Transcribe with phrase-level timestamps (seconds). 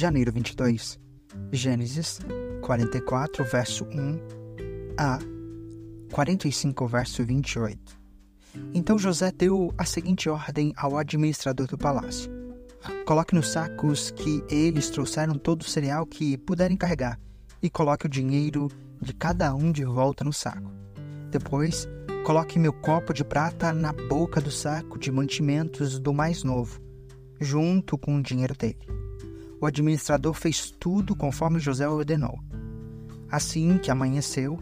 [0.00, 0.98] janeiro 22.
[1.52, 2.20] Gênesis
[2.62, 4.18] 44, verso 1
[4.96, 5.18] a
[6.10, 8.00] 45, verso 28.
[8.72, 12.32] Então José deu a seguinte ordem ao administrador do palácio:
[13.04, 17.20] Coloque nos sacos que eles trouxeram todo o cereal que puderem carregar
[17.62, 18.68] e coloque o dinheiro
[19.02, 20.72] de cada um de volta no saco.
[21.30, 21.86] Depois,
[22.24, 26.80] coloque meu copo de prata na boca do saco de mantimentos do mais novo,
[27.38, 28.99] junto com o dinheiro dele.
[29.60, 32.40] O administrador fez tudo conforme José ordenou.
[33.30, 34.58] Assim que amanheceu,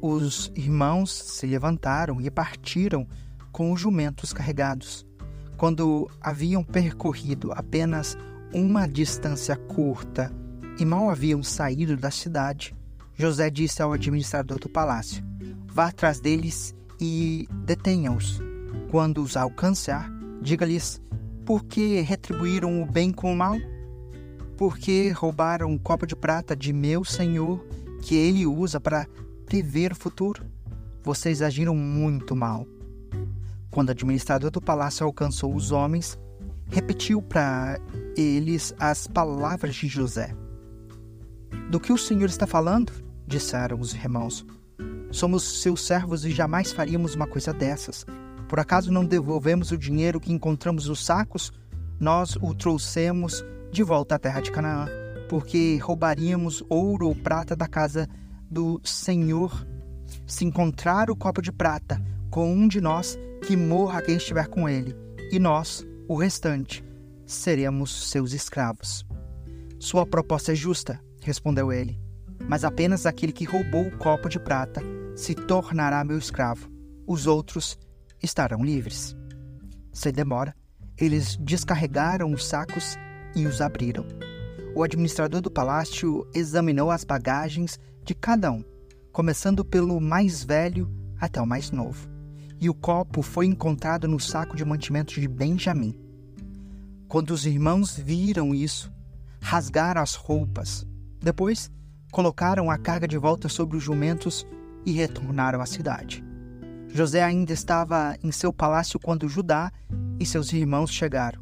[0.00, 3.06] os irmãos se levantaram e partiram
[3.50, 5.06] com os jumentos carregados.
[5.56, 8.16] Quando haviam percorrido apenas
[8.52, 10.32] uma distância curta
[10.78, 12.74] e mal haviam saído da cidade,
[13.14, 15.24] José disse ao administrador do palácio:
[15.66, 18.40] Vá atrás deles e detenha-os.
[18.90, 21.00] Quando os alcançar, diga-lhes:
[21.44, 23.56] Por que retribuíram o bem com o mal?
[24.60, 27.64] Por que roubaram um copo de prata de meu senhor
[28.02, 29.06] que ele usa para
[29.46, 30.44] prever o futuro?
[31.02, 32.66] Vocês agiram muito mal.
[33.70, 36.18] Quando o administrador do palácio alcançou os homens,
[36.66, 37.80] repetiu para
[38.14, 40.36] eles as palavras de José.
[41.70, 42.92] Do que o senhor está falando?
[43.26, 44.44] disseram os irmãos.
[45.10, 48.04] Somos seus servos e jamais faríamos uma coisa dessas.
[48.46, 51.50] Por acaso não devolvemos o dinheiro que encontramos nos sacos?
[51.98, 54.86] Nós o trouxemos de volta à terra de Canaã,
[55.28, 58.08] porque roubaríamos ouro ou prata da casa
[58.50, 59.66] do Senhor.
[60.26, 64.68] Se encontrar o copo de prata com um de nós, que morra quem estiver com
[64.68, 64.94] ele,
[65.30, 66.84] e nós, o restante,
[67.24, 69.06] seremos seus escravos.
[69.78, 72.00] Sua proposta é justa, respondeu ele
[72.48, 74.82] mas apenas aquele que roubou o copo de prata
[75.14, 76.70] se tornará meu escravo.
[77.06, 77.78] Os outros
[78.22, 79.16] estarão livres.
[79.92, 80.54] Sem demora,
[80.96, 82.96] eles descarregaram os sacos
[83.34, 84.04] e os abriram.
[84.74, 88.64] O administrador do palácio examinou as bagagens de cada um,
[89.12, 90.88] começando pelo mais velho
[91.20, 92.08] até o mais novo.
[92.60, 95.98] E o copo foi encontrado no saco de mantimento de Benjamim.
[97.08, 98.92] Quando os irmãos viram isso,
[99.40, 100.86] rasgaram as roupas.
[101.20, 101.70] Depois,
[102.12, 104.46] colocaram a carga de volta sobre os jumentos
[104.84, 106.24] e retornaram à cidade.
[106.88, 109.72] José ainda estava em seu palácio quando Judá
[110.18, 111.40] e seus irmãos chegaram,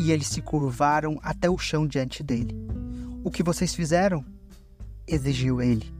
[0.00, 2.56] e eles se curvaram até o chão diante dele.
[3.22, 4.24] O que vocês fizeram?
[5.06, 5.92] exigiu ele.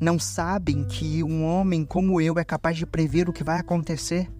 [0.00, 4.30] Não sabem que um homem como eu é capaz de prever o que vai acontecer?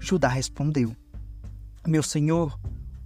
[0.00, 0.96] Judá respondeu:
[1.86, 2.58] Meu senhor,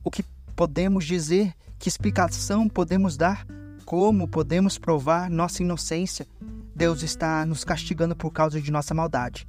[0.02, 0.24] o que
[0.56, 1.52] podemos dizer?
[1.78, 3.46] Que explicação podemos dar?
[3.84, 6.26] Como podemos provar nossa inocência?
[6.74, 9.46] Deus está nos castigando por causa de nossa maldade.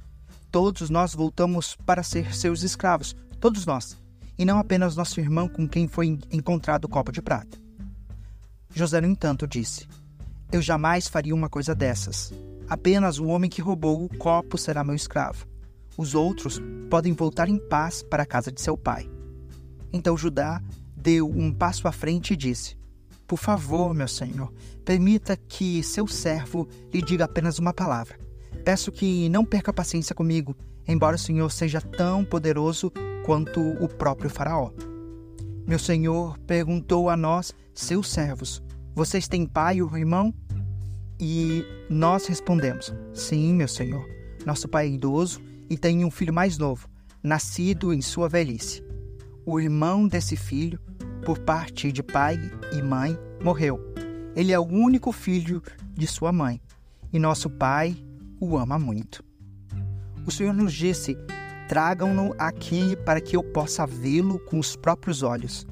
[0.50, 3.96] Todos nós voltamos para ser seus escravos, todos nós,
[4.40, 7.58] e não apenas nosso irmão com quem foi encontrado o copo de prata.
[8.74, 9.86] José, no entanto, disse:
[10.50, 12.32] Eu jamais faria uma coisa dessas.
[12.66, 15.46] Apenas o homem que roubou o copo será meu escravo.
[15.94, 16.58] Os outros
[16.88, 19.10] podem voltar em paz para a casa de seu pai.
[19.92, 20.62] Então Judá
[20.96, 22.78] deu um passo à frente e disse:
[23.26, 24.50] por favor, meu senhor,
[24.86, 28.18] permita que seu servo lhe diga apenas uma palavra.
[28.64, 30.56] Peço que não perca paciência comigo,
[30.88, 32.90] embora o senhor seja tão poderoso
[33.24, 34.70] quanto o próprio Faraó.
[35.66, 38.62] Meu senhor perguntou a nós, seus servos:
[38.94, 40.34] Vocês têm pai ou irmão?
[41.18, 44.04] E nós respondemos: Sim, meu senhor.
[44.44, 46.88] Nosso pai é idoso e tem um filho mais novo,
[47.22, 48.82] nascido em sua velhice.
[49.44, 50.80] O irmão desse filho
[51.24, 52.38] por parte de pai
[52.72, 53.80] e mãe, morreu.
[54.34, 56.60] Ele é o único filho de sua mãe,
[57.12, 57.96] e nosso pai
[58.40, 59.22] o ama muito.
[60.26, 61.16] O Senhor nos disse:
[61.70, 65.64] Tragam-no aqui para que eu possa vê-lo com os próprios olhos.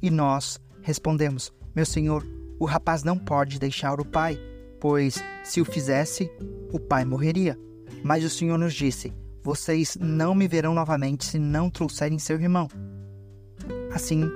[0.00, 2.24] E nós respondemos: Meu Senhor,
[2.56, 4.38] o rapaz não pode deixar o pai,
[4.78, 6.30] pois se o fizesse,
[6.72, 7.58] o pai morreria.
[8.04, 9.12] Mas o Senhor nos disse:
[9.42, 12.68] Vocês não me verão novamente se não trouxerem seu irmão.
[13.92, 14.30] Assim,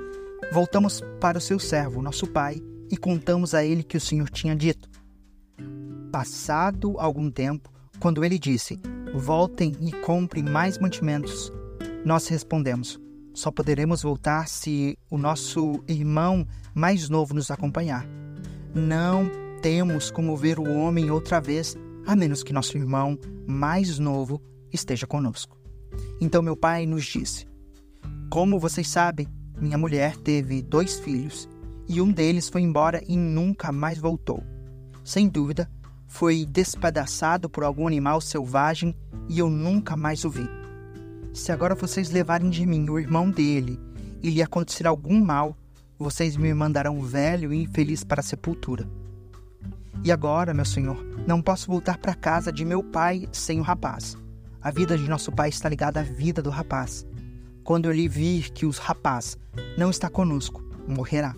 [0.53, 4.55] Voltamos para o seu servo, nosso pai, e contamos a ele que o Senhor tinha
[4.55, 4.89] dito.
[6.13, 8.81] Passado algum tempo, quando ele disse:
[9.15, 11.53] Voltem e comprem mais mantimentos,
[12.05, 13.01] nós respondemos:
[13.33, 16.45] Só poderemos voltar se o nosso irmão
[16.75, 18.05] mais novo nos acompanhar.
[18.75, 19.31] Não
[19.63, 23.17] temos como ver o homem outra vez, a menos que nosso irmão
[23.47, 25.57] mais novo esteja conosco.
[26.21, 27.47] Então meu pai nos disse:
[28.29, 29.29] Como vocês sabem,
[29.61, 31.49] minha mulher teve dois filhos
[31.89, 34.43] e um deles foi embora e nunca mais voltou.
[35.05, 35.71] Sem dúvida,
[36.15, 38.95] foi despedaçado por algum animal selvagem
[39.29, 40.49] e eu nunca mais o vi.
[41.33, 43.81] Se agora vocês levarem de mim o irmão dele
[44.23, 45.57] e lhe acontecer algum mal,
[45.99, 48.89] vocês me mandarão velho e infeliz para a sepultura.
[50.05, 53.65] E agora, meu senhor, não posso voltar para a casa de meu pai sem o
[53.65, 54.17] rapaz.
[54.63, 57.05] A vida de nosso pai está ligada à vida do rapaz.
[57.65, 59.37] Quando ele vir que o rapaz
[59.77, 61.35] não está conosco, morrerá.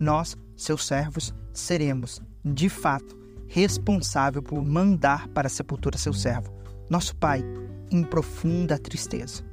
[0.00, 3.15] Nós, seus servos, seremos, de fato,
[3.48, 6.52] responsável por mandar para a sepultura seu servo,
[6.88, 7.44] nosso pai,
[7.90, 9.44] em profunda tristeza.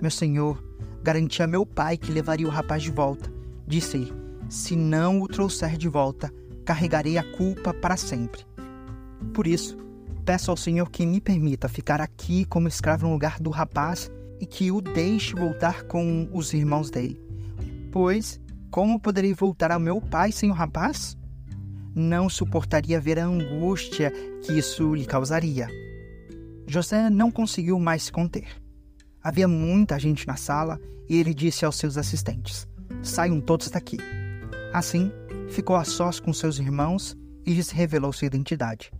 [0.00, 0.62] Meu senhor,
[1.02, 3.32] garanti a meu pai que levaria o rapaz de volta.
[3.66, 4.12] Disse-lhe:
[4.48, 6.32] Se não o trouxer de volta,
[6.64, 8.44] carregarei a culpa para sempre.
[9.34, 9.76] Por isso,
[10.24, 14.46] peço ao Senhor que me permita ficar aqui como escravo no lugar do rapaz e
[14.46, 17.20] que o deixe voltar com os irmãos dele.
[17.90, 18.40] Pois,
[18.70, 21.16] como poderei voltar ao meu pai sem o rapaz?
[21.94, 25.68] Não suportaria ver a angústia que isso lhe causaria.
[26.66, 28.46] José não conseguiu mais se conter.
[29.22, 32.66] Havia muita gente na sala e ele disse aos seus assistentes:
[33.02, 33.98] Saiam todos daqui.
[34.72, 35.10] Assim,
[35.48, 38.92] ficou a sós com seus irmãos e lhes revelou sua identidade.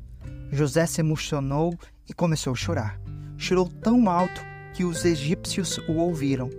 [0.50, 1.72] José se emocionou
[2.08, 3.00] e começou a chorar.
[3.36, 4.40] Chorou tão alto
[4.74, 6.50] que os egípcios o ouviram.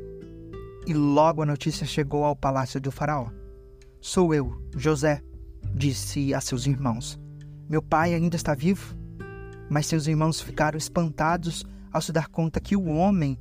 [0.88, 3.27] E logo a notícia chegou ao palácio do Faraó.
[4.00, 5.22] Sou eu, José,
[5.81, 7.19] disse a seus irmãos.
[7.68, 8.95] Meu pai ainda está vivo?
[9.68, 13.36] Mas seus irmãos ficaram espantados ao se dar conta que o homem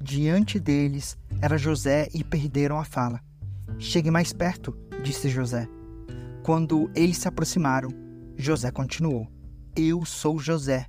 [0.00, 3.20] diante deles era José e perderam a fala.
[3.76, 4.72] Chegue mais perto,
[5.02, 5.68] disse José.
[6.44, 7.90] Quando eles se aproximaram,
[8.36, 9.26] José continuou:
[9.74, 10.86] Eu sou José,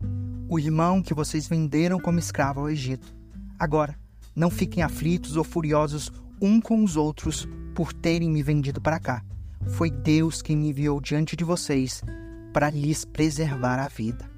[0.48, 3.12] o irmão que vocês venderam como escravo ao Egito.
[3.58, 3.98] Agora,
[4.36, 9.24] não fiquem aflitos ou furiosos um com os outros por terem me vendido para cá.
[9.70, 12.04] Foi Deus quem me enviou diante de vocês
[12.54, 14.30] para lhes preservar a vida.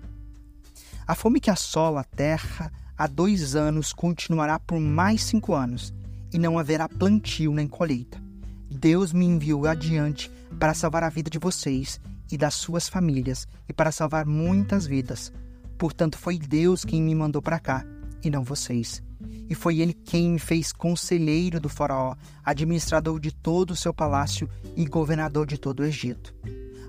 [1.08, 5.94] A fome que assola a terra há dois anos continuará por mais cinco anos,
[6.32, 8.22] e não haverá plantio nem colheita.
[8.70, 12.00] Deus me enviou adiante para salvar a vida de vocês
[12.32, 15.32] e das suas famílias e para salvar muitas vidas.
[15.78, 17.86] Portanto, foi Deus quem me mandou para cá
[18.24, 19.04] e não vocês.
[19.50, 24.50] E foi ele quem me fez conselheiro do Faraó, administrador de todo o seu palácio
[24.76, 26.34] e governador de todo o Egito.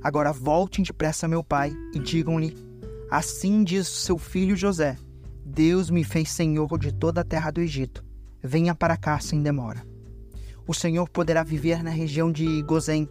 [0.03, 2.57] Agora voltem depressa a meu pai e digam-lhe:
[3.11, 4.97] Assim diz seu filho José:
[5.45, 8.05] Deus me fez senhor de toda a terra do Egito.
[8.43, 9.87] Venha para cá sem demora.
[10.67, 13.09] O Senhor poderá viver na região de Gozém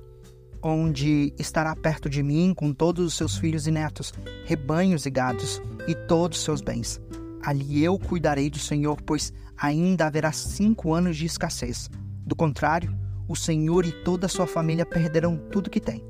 [0.64, 4.14] onde estará perto de mim com todos os seus filhos e netos,
[4.46, 7.02] rebanhos e gados, e todos os seus bens.
[7.44, 11.90] Ali eu cuidarei do Senhor, pois ainda haverá cinco anos de escassez.
[12.26, 12.98] Do contrário,
[13.28, 16.04] o Senhor e toda a sua família perderão tudo que têm.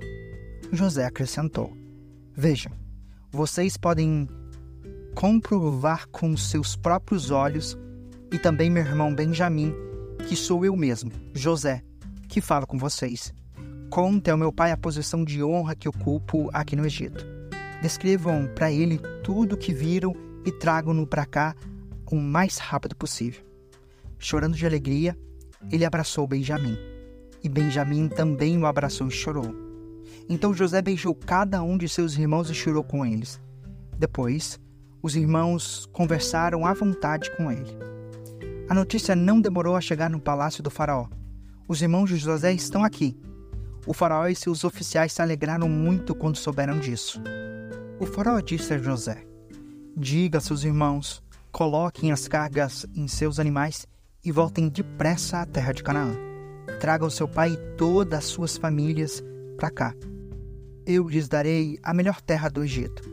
[0.72, 1.76] José acrescentou:
[2.36, 2.72] Vejam,
[3.32, 4.28] vocês podem
[5.16, 7.78] comprovar com seus próprios olhos,
[8.32, 9.74] e também meu irmão Benjamim,
[10.28, 11.82] que sou eu mesmo, José,
[12.28, 13.34] que falo com vocês.
[13.90, 17.26] Conte ao meu pai a posição de honra que ocupo aqui no Egito.
[17.82, 20.16] Descrevam para ele tudo o que viram
[20.46, 21.56] e tragam-no para cá
[22.12, 23.42] o mais rápido possível.
[24.20, 25.18] Chorando de alegria,
[25.72, 26.78] ele abraçou Benjamim.
[27.44, 29.54] E Benjamim também o abraçou e chorou.
[30.30, 33.42] Então José beijou cada um de seus irmãos e chorou com eles.
[33.98, 34.60] Depois,
[35.02, 37.78] os irmãos conversaram à vontade com ele.
[38.70, 41.08] A notícia não demorou a chegar no palácio do Faraó.
[41.68, 43.18] Os irmãos de José estão aqui,
[43.86, 47.22] o faraó e seus oficiais se alegraram muito quando souberam disso.
[48.00, 49.26] O faraó disse a José:
[49.96, 51.22] Diga a seus irmãos,
[51.52, 53.86] coloquem as cargas em seus animais
[54.26, 56.16] e voltem depressa à terra de Canaã.
[56.80, 59.24] Tragam seu pai e todas as suas famílias
[59.56, 59.94] para cá.
[60.86, 63.04] Eu lhes darei a melhor terra do Egito,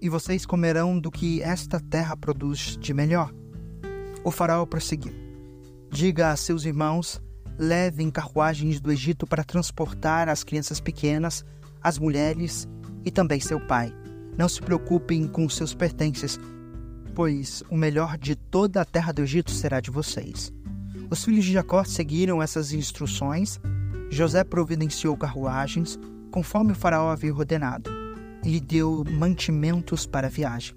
[0.00, 3.30] e vocês comerão do que esta terra produz de melhor.
[4.24, 5.12] O faraó prosseguiu:
[5.90, 7.20] Diga a seus irmãos
[7.58, 11.44] levem carruagens do Egito para transportar as crianças pequenas,
[11.82, 12.68] as mulheres
[13.04, 13.92] e também seu pai.
[14.36, 16.38] Não se preocupem com seus pertences,
[17.14, 20.52] pois o melhor de toda a terra do Egito será de vocês.
[21.08, 23.60] Os filhos de Jacó seguiram essas instruções.
[24.10, 25.98] José providenciou carruagens,
[26.30, 27.90] conforme o faraó havia ordenado,
[28.44, 30.74] e deu mantimentos para a viagem.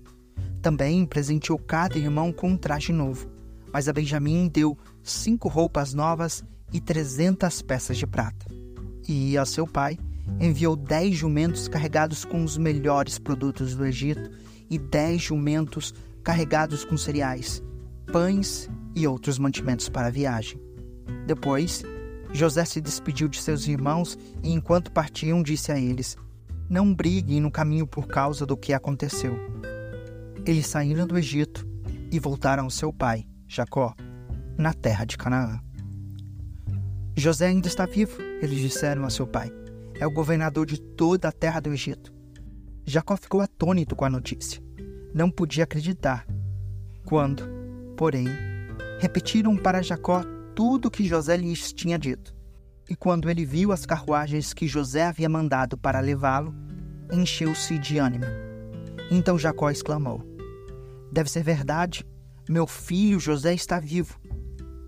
[0.61, 3.27] Também presenteou cada irmão com um traje novo,
[3.73, 8.45] mas a Benjamim deu cinco roupas novas e trezentas peças de prata.
[9.07, 9.97] E a seu pai
[10.39, 14.29] enviou dez jumentos carregados com os melhores produtos do Egito
[14.69, 15.93] e dez jumentos
[16.23, 17.63] carregados com cereais,
[18.11, 20.59] pães e outros mantimentos para a viagem.
[21.25, 21.83] Depois,
[22.33, 26.17] José se despediu de seus irmãos e, enquanto partiam, disse a eles:
[26.69, 29.37] Não briguem no caminho por causa do que aconteceu.
[30.45, 31.67] Eles saíram do Egito
[32.11, 33.93] e voltaram ao seu pai, Jacó,
[34.57, 35.59] na terra de Canaã.
[37.15, 39.51] José ainda está vivo Eles disseram a seu pai:
[39.99, 42.13] É o governador de toda a terra do Egito.
[42.85, 44.61] Jacó ficou atônito com a notícia.
[45.13, 46.25] Não podia acreditar.
[47.03, 47.43] Quando,
[47.97, 48.27] porém,
[48.99, 50.23] repetiram para Jacó
[50.55, 52.35] tudo o que José lhes tinha dito.
[52.89, 56.55] E quando ele viu as carruagens que José havia mandado para levá-lo,
[57.11, 58.25] encheu-se de ânimo.
[59.09, 60.23] Então Jacó exclamou:
[61.11, 62.05] Deve ser verdade,
[62.47, 64.19] meu filho José está vivo.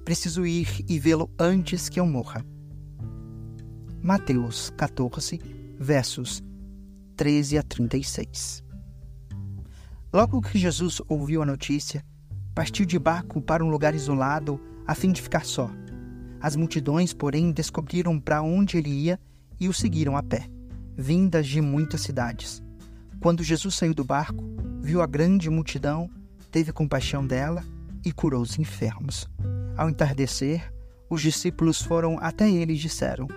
[0.06, 2.46] Preciso ir e vê-lo antes que eu morra.
[4.02, 5.42] Mateus 14,
[5.78, 6.42] versos
[7.18, 8.64] 13 a 36.
[10.14, 12.02] Logo que Jesus ouviu a notícia,
[12.56, 15.70] partiu de barco para um lugar isolado a fim de ficar só.
[16.40, 19.20] As multidões, porém, descobriram para onde ele ia
[19.60, 20.48] e o seguiram a pé,
[20.96, 22.64] vindas de muitas cidades.
[23.20, 24.46] Quando Jesus saiu do barco,
[24.82, 26.10] viu a grande multidão,
[26.50, 27.66] teve compaixão dela
[28.06, 29.30] e curou os enfermos.
[29.76, 30.74] Ao entardecer,
[31.10, 33.28] os discípulos foram até ele e disseram: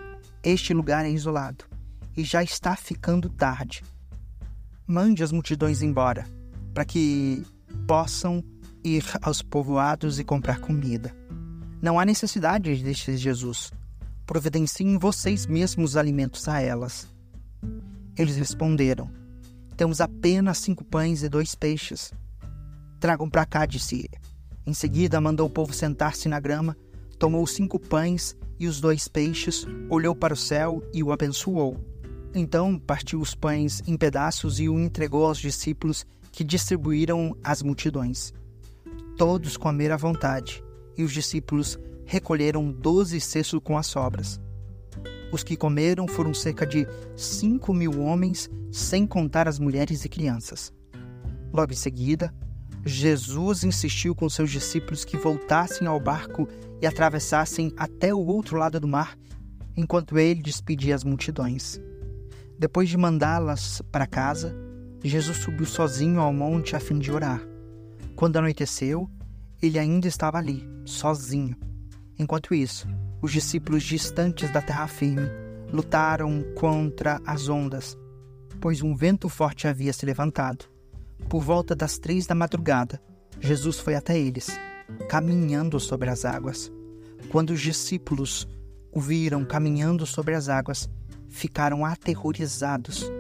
[0.43, 1.65] Este lugar é isolado
[2.17, 3.85] e já está ficando tarde.
[4.85, 6.27] Mande as multidões embora,
[6.75, 7.45] para que
[7.87, 8.43] possam
[8.83, 11.15] ir aos povoados e comprar comida.
[11.81, 13.71] Não há necessidade, disse Jesus.
[14.27, 17.07] Providenciem vocês mesmos alimentos a elas.
[18.17, 19.09] Eles responderam:
[19.77, 22.13] Temos apenas cinco pães e dois peixes.
[22.99, 24.21] Tragam para cá, disse ele.
[24.67, 26.77] Em seguida, mandou o povo sentar-se na grama,
[27.19, 31.93] tomou cinco pães e os dois peixes, olhou para o céu e o abençoou
[32.35, 38.33] então partiu os pães em pedaços e o entregou aos discípulos, que distribuíram às multidões.
[39.19, 40.65] Todos comeram à vontade,
[40.97, 44.41] e os discípulos recolheram doze cestos com as sobras.
[45.31, 50.73] Os que comeram foram cerca de cinco mil homens, sem contar as mulheres e crianças.
[51.53, 52.35] Logo em seguida,
[52.85, 56.49] Jesus insistiu com seus discípulos que voltassem ao barco
[56.81, 59.17] e atravessassem até o outro lado do mar,
[59.77, 61.81] enquanto ele despedia as multidões.
[62.59, 64.55] Depois de mandá-las para casa,
[65.03, 67.41] Jesus subiu sozinho ao monte a fim de orar.
[68.17, 69.09] Quando anoiteceu,
[69.63, 71.57] ele ainda estava ali, sozinho.
[72.19, 72.89] Enquanto isso,
[73.21, 75.29] os discípulos distantes da terra firme
[75.73, 77.97] lutaram contra as ondas,
[78.61, 80.72] pois um vento forte havia se levantado.
[81.29, 83.01] Por volta das três da madrugada,
[83.41, 84.51] Jesus foi até eles,
[85.09, 86.71] caminhando sobre as águas.
[87.31, 88.47] Quando os discípulos
[88.93, 90.89] o viram caminhando sobre as águas,
[91.29, 93.11] ficaram aterrorizados.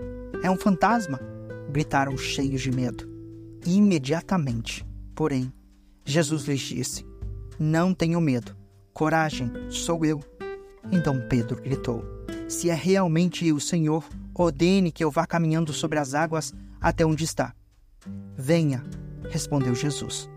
[0.42, 1.18] É um fantasma!
[1.70, 3.10] gritaram cheios de medo.
[3.64, 5.50] Imediatamente, porém,
[6.04, 7.06] Jesus lhes disse:
[7.58, 8.54] Não tenham medo.
[8.92, 10.20] Coragem, sou eu.
[10.90, 12.04] Então Pedro gritou:
[12.48, 14.04] Se é realmente o Senhor,
[14.34, 17.54] ordene que eu vá caminhando sobre as águas até onde está.
[18.36, 18.82] Venha,
[19.30, 20.28] respondeu Jesus.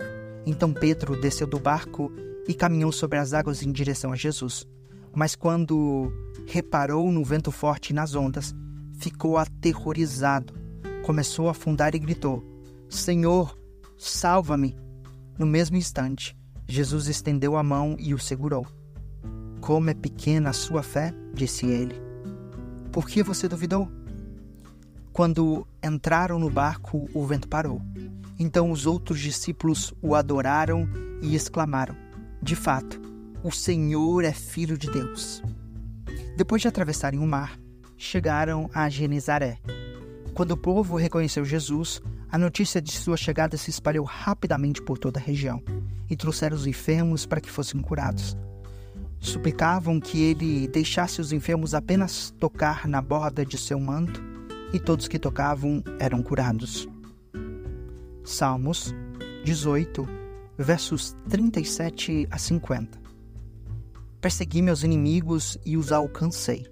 [0.45, 2.11] Então Pedro desceu do barco
[2.47, 4.67] e caminhou sobre as águas em direção a Jesus.
[5.13, 6.11] Mas quando
[6.45, 8.53] reparou no vento forte e nas ondas,
[8.97, 10.53] ficou aterrorizado.
[11.03, 12.43] Começou a afundar e gritou:
[12.89, 13.57] Senhor,
[13.97, 14.75] salva-me!
[15.37, 16.35] No mesmo instante,
[16.67, 18.65] Jesus estendeu a mão e o segurou.
[19.59, 21.95] Como é pequena a sua fé, disse ele.
[22.91, 23.89] Por que você duvidou?
[25.15, 27.81] Quando entraram no barco, o vento parou.
[28.37, 30.89] Então os outros discípulos o adoraram
[31.21, 31.95] e exclamaram:
[32.41, 32.99] De fato,
[33.41, 35.41] o Senhor é filho de Deus.
[36.35, 37.57] Depois de atravessarem o mar,
[37.95, 39.57] chegaram a Genizaré.
[40.33, 45.17] Quando o povo reconheceu Jesus, a notícia de sua chegada se espalhou rapidamente por toda
[45.17, 45.63] a região
[46.09, 48.35] e trouxeram os enfermos para que fossem curados.
[49.21, 54.34] Suplicavam que ele deixasse os enfermos apenas tocar na borda de seu manto
[54.75, 56.85] e todos que tocavam eram curados.
[58.25, 58.93] Salmos
[59.45, 60.05] 18,
[60.57, 62.99] versos 37 a 50.
[64.19, 66.67] Persegui meus inimigos e os alcancei.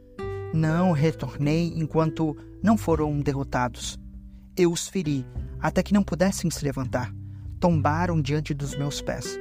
[0.53, 3.97] Não retornei enquanto não foram derrotados.
[4.57, 5.25] Eu os feri,
[5.61, 7.09] até que não pudessem se levantar.
[7.57, 9.39] Tombaram diante dos meus pés.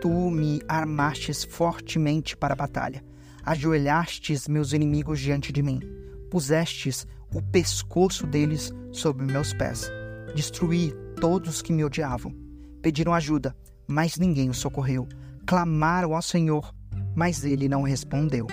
[0.00, 3.04] Tu me armastes fortemente para a batalha.
[3.44, 5.80] Ajoelhastes meus inimigos diante de mim.
[6.30, 9.90] Pusestes o pescoço deles sob meus pés.
[10.34, 12.34] Destruí todos que me odiavam.
[12.82, 13.54] Pediram ajuda,
[13.86, 15.06] mas ninguém os socorreu.
[15.46, 16.74] Clamaram ao Senhor,
[17.14, 18.46] mas ele não respondeu.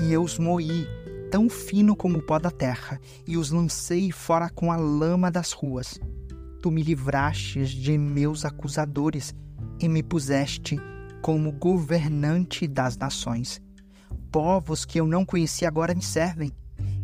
[0.00, 0.86] E eu os moí,
[1.30, 5.52] tão fino como o pó da terra, e os lancei fora com a lama das
[5.52, 5.98] ruas.
[6.60, 9.34] Tu me livrastes de meus acusadores
[9.80, 10.78] e me puseste
[11.22, 13.60] como governante das nações.
[14.30, 16.52] Povos que eu não conhecia agora me servem.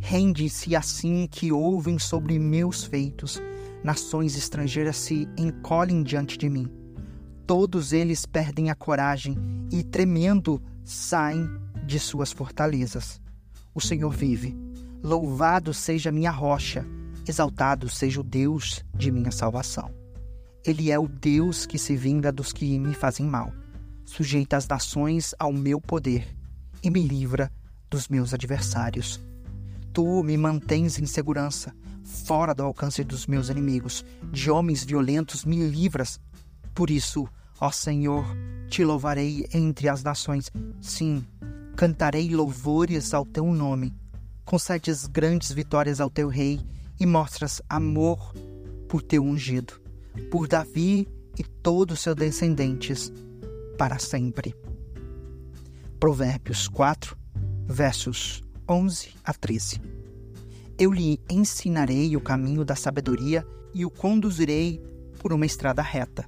[0.07, 3.41] Rendem-se assim que ouvem sobre meus feitos.
[3.83, 6.85] Nações estrangeiras se encolhem diante de mim
[7.47, 9.37] todos eles perdem a coragem
[9.71, 11.49] e, tremendo, saem
[11.87, 13.21] de suas fortalezas.
[13.75, 14.57] o Senhor vive.
[15.03, 16.87] Louvado seja minha rocha,
[17.27, 19.91] exaltado seja o Deus de minha salvação.
[20.65, 23.53] Ele é o Deus que se vinga dos que me fazem mal,
[24.05, 26.27] sujeita as nações ao meu poder
[26.83, 27.51] e me livra
[27.91, 29.21] dos meus adversários.
[29.95, 35.67] Tu me mantens em segurança, fora do alcance dos meus inimigos, de homens violentos me
[35.67, 36.21] livras.
[36.75, 37.27] Por isso,
[37.59, 38.27] ó Senhor,
[38.69, 40.51] te louvarei entre as nações.
[40.83, 41.25] Sim,
[41.75, 43.95] cantarei louvores ao teu nome
[44.45, 46.61] concedes grandes vitórias ao teu rei
[47.01, 48.33] e mostras amor
[48.89, 49.81] por teu ungido,
[50.31, 51.09] por Davi
[51.39, 53.13] e todos seus descendentes
[53.79, 54.55] para sempre.
[55.99, 57.17] Provérbios 4,
[57.67, 59.81] versos 11 a 13.
[60.79, 64.83] Eu lhe ensinarei o caminho da sabedoria e o conduzirei
[65.19, 66.25] por uma estrada reta.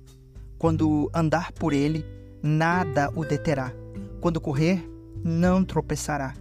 [0.59, 2.05] Quando andar por ele,
[2.43, 3.73] nada o deterá.
[4.21, 4.89] Quando correr,
[5.23, 6.35] não tropeçará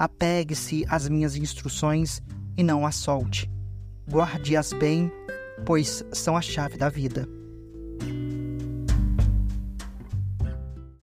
[0.00, 2.22] Apegue-se às minhas instruções
[2.56, 3.50] e não as solte.
[4.10, 5.12] Guarde-as bem,
[5.66, 7.28] pois são a chave da vida.